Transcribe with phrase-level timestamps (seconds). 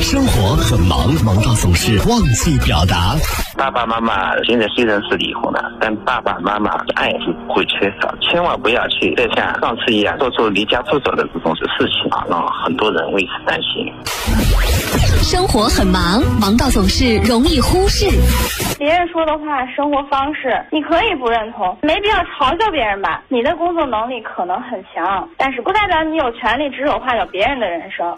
[0.00, 3.16] 生活很忙，忙到总是忘记表达。
[3.56, 8.14] 爸爸妈妈现在虽然是离婚了，但爸爸妈妈的爱是不会缺少。
[8.20, 13.92] 千万不要去再像上次一样做出离家出走的这种事情啊，让很多人为此担心。
[15.20, 18.06] 生活很忙，忙到总是容易忽视。
[18.78, 23.22] 别人说的话、生活方式，你可以不认同，没必要嘲笑别人吧。
[23.28, 28.14] 你的工作能力可能很强，但是不代表你有权利指手画脚别人的人生。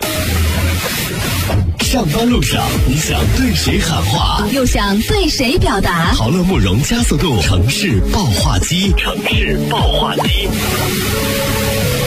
[1.90, 6.12] 上班路上，你想对谁喊话，又想对谁表达？
[6.14, 10.46] 豪乐慕容加速度城市爆话机，城市爆话机，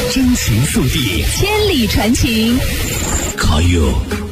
[0.09, 2.55] 真情速递，千里传情。
[3.35, 3.91] Call you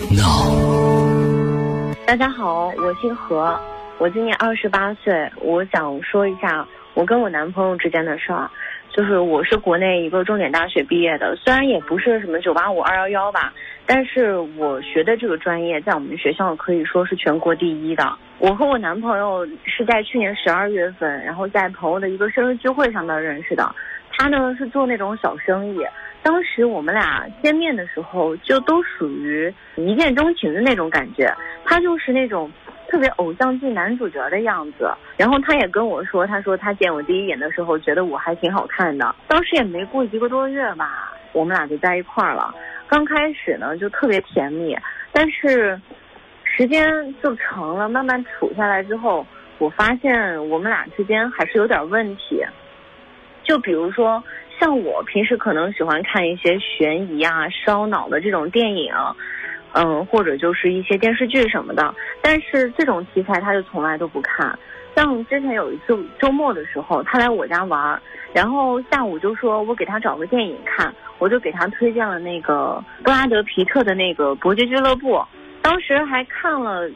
[0.10, 1.94] now。
[2.08, 3.60] 大家好，我姓何，
[3.98, 8.50] 我今年二十八岁，我想说一下我跟我男朋友之间的事儿。
[8.94, 13.54] 就是我是国内一个重点大学毕业的，虽然也不是什么九八五二幺幺吧，
[13.94, 18.18] 但是我学的这个专业在我们学校可以说是全国第一的。
[18.40, 23.70] 我和我男朋友是在去年十二月份，然后在朋友的一个生日聚会上面认识的。
[24.18, 25.82] 他呢是做那种小生意，
[26.24, 31.30] 当时我们俩见面的时候就都属于一见钟情的那种感觉。
[31.66, 32.50] 他就是那种。
[32.88, 39.16] 特别偶像剧男主角的样子，然后他也跟我说，他说他见我第一眼的时候觉得我还挺好看的。
[39.30, 42.54] 当时也没过一个多月吧，我们俩就在一块儿了。
[42.92, 44.78] 刚开始呢就特别甜蜜，
[45.14, 45.80] 但是
[46.44, 49.26] 时间就成了，慢慢处下来之后，
[49.60, 52.44] 我发现我们俩之间还是有点问题。
[53.44, 54.22] 就比如说，
[54.60, 58.94] 像我平时可能喜欢看一些悬疑啊、烧脑的这种电影。
[59.74, 64.58] 嗯，或者就是一些电视剧什么的，但是这种题材他就从来都不看。
[64.96, 68.02] 像之前有一次周末的时候，他来我家玩，
[68.34, 75.16] 然后下午就说我给他找个电影看，我就给他推荐了那个布拉德皮特的那个《伯爵俱乐部》，
[75.62, 76.90] 当时还看了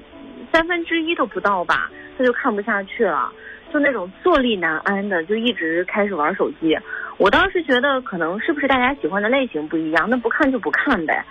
[0.51, 3.31] 三分之一都不到吧，他就看不下去了，
[3.71, 6.77] 就那种坐立难安的，就一直开始玩手机。
[7.17, 11.23] 我当时觉得可能是不是大家喜欢的类型不一样，那不看就不看呗。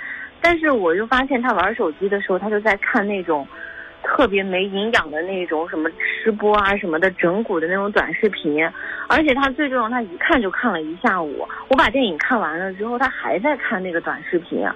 [0.44, 3.48] 但是我就发现他玩手机的时候，他就在看那种
[4.02, 8.62] 特别没营养的那种什么吃播啊什么的整蛊的那种短视频，
[9.08, 11.48] 而且他最重要，他一看就看了一下午。
[11.68, 14.68] 我把电影看完了之后，他还在看那个短视频。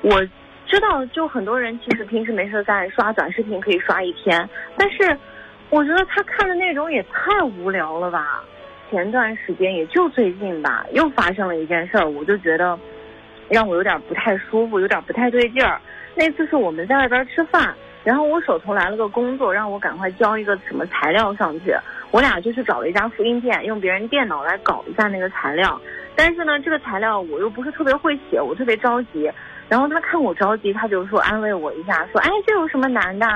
[0.00, 0.18] 我
[0.66, 5.14] 知道，就很多人其实平时没事干刷短视频可以刷一天，但是
[5.68, 8.42] 我觉得他看的内容也太无聊了吧。
[8.90, 12.78] 前段时间也就最近吧，又发生了一件事儿，我就觉得。
[13.48, 15.80] 让我有点不太舒服，有点不太对劲儿。
[16.14, 21.74] 那次是我们在外边吃饭，然后我手头来了个工作，让我赶快交一个什么材料上去。
[22.10, 25.78] 我俩就去找了一家复印店，用别人电脑来搞一下那个材料。
[26.14, 29.30] 但是呢，这个材料我又不是特别会写，我特别着急。
[29.68, 33.26] 然后他看我着急，他就说安慰我一下，说：“哎，这有什么难的？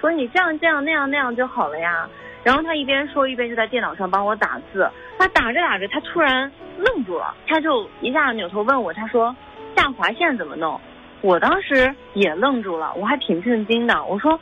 [0.00, 2.08] 说你这样这样那样那样就好了呀。”
[2.44, 4.88] 然后他一边说一边就在电脑上帮我打字。
[5.18, 9.34] 他打着打着，他突然愣住了，他就一下扭头问我，他说。
[9.76, 10.80] 下划线怎么弄？
[11.20, 14.04] 我当时也愣住了，我还挺震惊的。
[14.04, 14.40] 我说，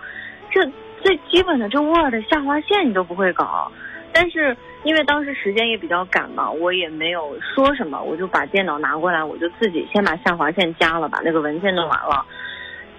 [0.51, 0.65] 这
[1.03, 3.71] 最基本的这 Word 下划线你都不会搞？
[4.13, 12.25] 但是因为当时时间也比较赶嘛，我也没有说什么，我就把电脑拿过来，我就自己先把下划线加了，把那个文件弄完了。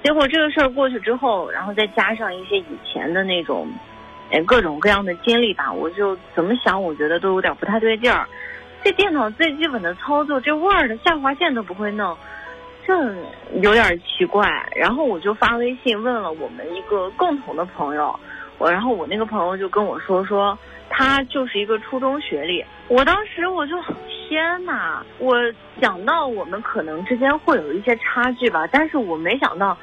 [0.04, 3.68] 结果这个事儿过去之后，然后再加上一些以前的那种，
[4.32, 8.28] 哎，各种各样的经历吧，我就怎么想，我觉得都有点不太对劲儿。
[8.86, 12.16] 这电脑最基本的操作，这 Word 下划线都不会弄，
[12.86, 12.94] 这
[13.60, 14.48] 有点奇怪。
[14.76, 18.20] 然后我就发微信问了我们一个共同的朋友，
[18.60, 20.56] 我然后我那个朋友就跟我说说，
[20.88, 22.64] 他就是一个初中学历。
[22.88, 23.76] 我当时我就
[24.08, 25.34] 天呐，我
[25.82, 29.76] 想到我们可能之间会有一些差距吧，但是我没想到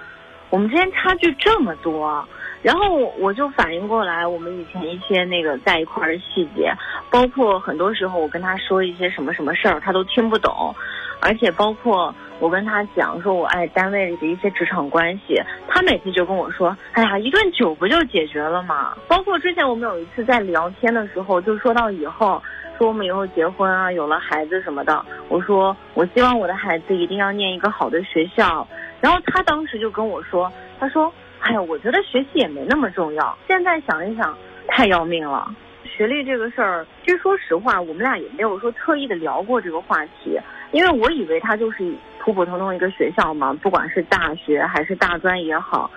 [0.48, 2.24] 我们之间差距这么多。
[2.62, 6.72] 然后我就反应过来，我们以前一些那个在一块儿的细节，
[7.12, 10.74] 包括很多时候我跟他说一些什么什么事儿，他都听不懂，
[11.20, 18.96] 而且包括我跟他讲说我爱单位里的一些职场关系，他每次就跟我说，哎呀，一顿酒不就解决了吗？
[19.06, 22.42] 包括之前我们有一次在聊天的时候，就说到以后，
[22.78, 28.66] 说我们以后结婚啊，有了孩子什么的，我说我希望我的孩子一定要念一个好的学校，
[29.02, 30.50] 然后他当时就跟我说，
[30.80, 31.12] 他说。
[31.44, 33.36] 哎呀，我觉得学习也没那么重要。
[33.48, 34.32] 现在想一想，
[34.68, 35.52] 太要命了。
[36.02, 40.36] 学历这个事儿，其实说实话，我们俩也没有说特意的聊过这个话题。
[40.72, 45.88] 因为我以为他就是普普通通一个学校嘛，不管是大学还是大专也好。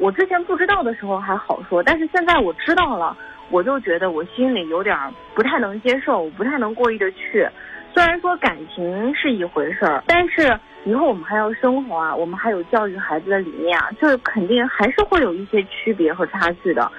[0.00, 3.16] 我之前不知道的时候还好说，但是现在我知道了，
[3.50, 4.98] 我就觉得我心里有点
[5.32, 7.48] 不太能接受，我不太能过意得去。
[7.94, 16.90] 虽然说感情是一回事儿，但是以后我们还要生活啊，我们还有教育孩子的理念啊，这肯定还是会有一些区别和差距的。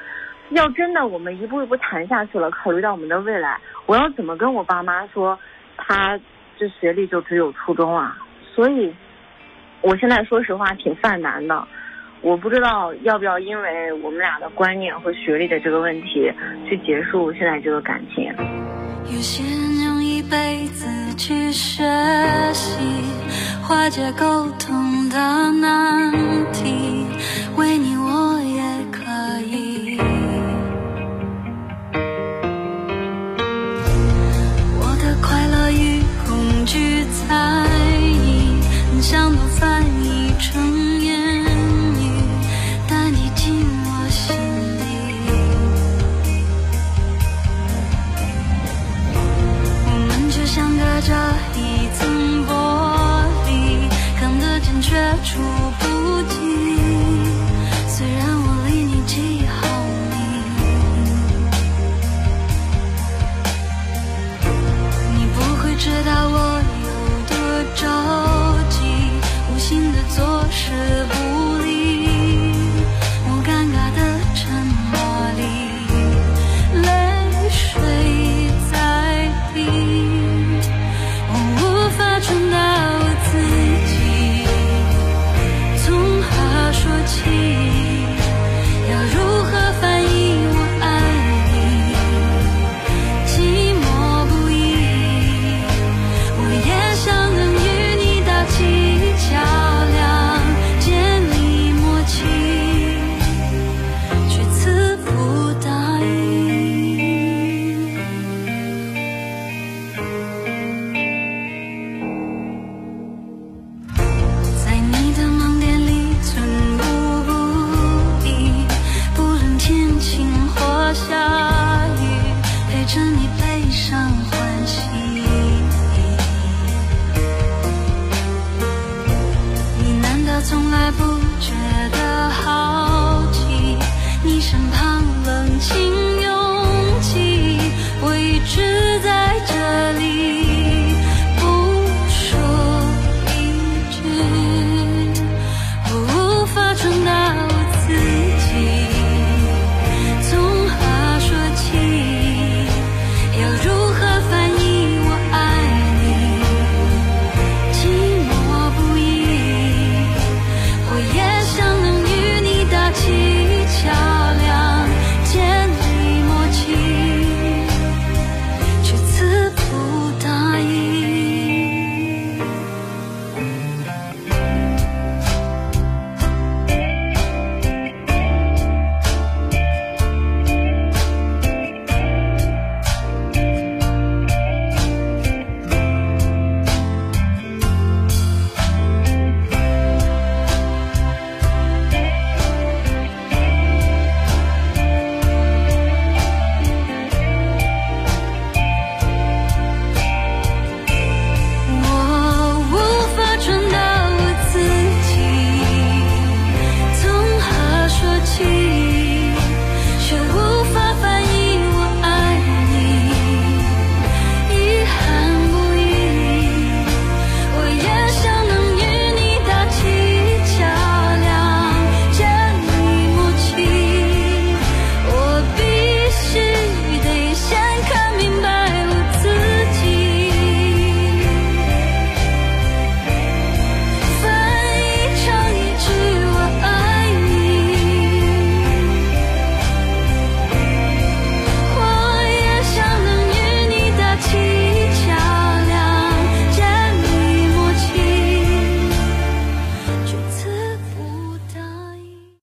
[0.54, 5.38] 要真的我们一步一步谈下去了，考虑到我们的未来，我要怎么跟我爸妈说，
[5.78, 6.20] 他
[6.58, 8.18] 这学历就只有初中啊？
[8.54, 8.94] 所以，
[9.82, 11.68] 我现在说实话挺犯难的，
[12.22, 16.32] 我不知道要不要因为我们俩的观念和学历的这个问题
[16.70, 18.32] 去结束现在这个感情。
[19.06, 21.84] 有些人用一辈子去学
[22.54, 22.80] 习
[23.62, 25.18] 化解沟通的
[25.60, 26.12] 难
[26.54, 26.93] 题。